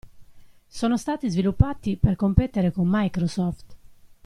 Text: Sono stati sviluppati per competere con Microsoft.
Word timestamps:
Sono 0.67 0.97
stati 0.97 1.29
sviluppati 1.29 1.95
per 1.95 2.15
competere 2.15 2.71
con 2.71 2.87
Microsoft. 2.89 3.75